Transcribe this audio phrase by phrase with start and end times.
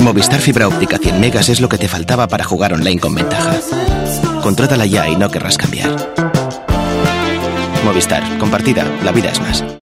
[0.00, 3.54] Movistar Fibra Óptica 100 megas es lo que te faltaba para jugar online con ventaja.
[4.42, 5.90] Contrátala ya y no querrás cambiar.
[7.84, 9.64] Movistar, compartida, la vida es más.